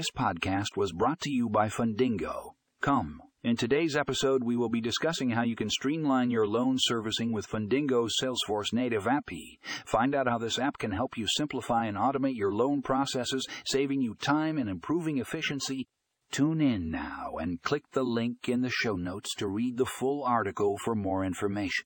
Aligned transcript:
This 0.00 0.10
podcast 0.10 0.78
was 0.78 0.92
brought 0.92 1.20
to 1.20 1.30
you 1.30 1.50
by 1.50 1.68
Fundingo. 1.68 2.54
Come. 2.80 3.20
In 3.44 3.54
today's 3.54 3.94
episode, 3.94 4.42
we 4.42 4.56
will 4.56 4.70
be 4.70 4.80
discussing 4.80 5.28
how 5.28 5.42
you 5.42 5.54
can 5.54 5.68
streamline 5.68 6.30
your 6.30 6.46
loan 6.46 6.76
servicing 6.78 7.32
with 7.32 7.46
Fundingo's 7.46 8.16
Salesforce 8.18 8.72
native 8.72 9.06
app. 9.06 9.28
Find 9.84 10.14
out 10.14 10.26
how 10.26 10.38
this 10.38 10.58
app 10.58 10.78
can 10.78 10.92
help 10.92 11.18
you 11.18 11.26
simplify 11.28 11.84
and 11.84 11.98
automate 11.98 12.34
your 12.34 12.50
loan 12.50 12.80
processes, 12.80 13.46
saving 13.66 14.00
you 14.00 14.14
time 14.14 14.56
and 14.56 14.70
improving 14.70 15.18
efficiency. 15.18 15.86
Tune 16.32 16.62
in 16.62 16.90
now 16.90 17.34
and 17.38 17.60
click 17.60 17.82
the 17.92 18.02
link 18.02 18.48
in 18.48 18.62
the 18.62 18.70
show 18.70 18.96
notes 18.96 19.34
to 19.34 19.48
read 19.48 19.76
the 19.76 19.84
full 19.84 20.24
article 20.24 20.78
for 20.82 20.94
more 20.94 21.26
information. 21.26 21.84